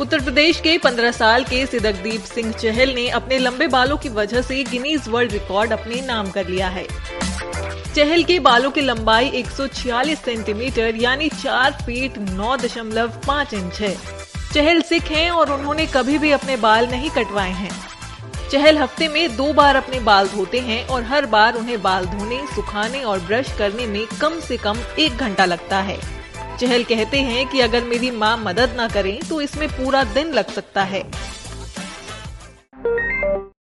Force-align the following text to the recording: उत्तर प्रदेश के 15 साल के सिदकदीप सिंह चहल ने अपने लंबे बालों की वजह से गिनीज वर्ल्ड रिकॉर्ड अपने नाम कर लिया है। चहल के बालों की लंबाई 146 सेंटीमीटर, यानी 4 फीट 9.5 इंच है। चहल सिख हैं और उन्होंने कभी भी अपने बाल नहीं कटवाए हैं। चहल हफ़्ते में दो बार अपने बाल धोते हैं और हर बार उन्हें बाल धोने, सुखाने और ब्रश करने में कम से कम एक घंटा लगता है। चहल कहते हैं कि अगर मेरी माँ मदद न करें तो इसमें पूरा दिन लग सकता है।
उत्तर 0.00 0.20
प्रदेश 0.20 0.60
के 0.60 0.78
15 0.78 1.12
साल 1.12 1.44
के 1.44 1.66
सिदकदीप 1.66 2.24
सिंह 2.24 2.52
चहल 2.52 2.92
ने 2.94 3.08
अपने 3.08 3.38
लंबे 3.38 3.66
बालों 3.66 3.96
की 3.96 4.08
वजह 4.08 4.42
से 4.42 4.62
गिनीज 4.64 5.08
वर्ल्ड 5.08 5.32
रिकॉर्ड 5.32 5.72
अपने 5.72 6.00
नाम 6.00 6.30
कर 6.30 6.46
लिया 6.48 6.68
है। 6.68 6.86
चहल 7.94 8.22
के 8.22 8.38
बालों 8.38 8.70
की 8.70 8.80
लंबाई 8.80 9.28
146 9.28 10.18
सेंटीमीटर, 10.18 10.94
यानी 10.96 11.28
4 11.28 11.72
फीट 11.72 12.18
9.5 12.18 13.54
इंच 13.54 13.80
है। 13.80 13.94
चहल 14.54 14.80
सिख 14.80 15.02
हैं 15.02 15.30
और 15.30 15.52
उन्होंने 15.52 15.86
कभी 15.86 16.18
भी 16.18 16.30
अपने 16.30 16.56
बाल 16.56 16.86
नहीं 16.86 17.10
कटवाए 17.10 17.50
हैं। 17.50 17.70
चहल 18.52 18.78
हफ़्ते 18.78 19.08
में 19.08 19.36
दो 19.36 19.52
बार 19.52 19.76
अपने 19.76 20.00
बाल 20.00 20.28
धोते 20.28 20.60
हैं 20.60 20.86
और 20.86 21.02
हर 21.02 21.26
बार 21.26 21.54
उन्हें 21.54 21.82
बाल 21.82 22.06
धोने, 22.06 22.38
सुखाने 22.54 23.02
और 23.02 23.18
ब्रश 23.18 23.52
करने 23.58 23.86
में 23.86 24.06
कम 24.20 24.40
से 24.40 24.56
कम 24.56 24.78
एक 24.98 25.16
घंटा 25.16 25.44
लगता 25.44 25.80
है। 25.80 26.19
चहल 26.60 26.82
कहते 26.84 27.18
हैं 27.22 27.46
कि 27.46 27.60
अगर 27.60 27.84
मेरी 27.84 28.10
माँ 28.12 28.36
मदद 28.38 28.76
न 28.80 28.88
करें 28.88 29.18
तो 29.28 29.40
इसमें 29.40 29.68
पूरा 29.70 30.02
दिन 30.14 30.32
लग 30.32 30.50
सकता 30.50 30.82
है। 30.84 31.02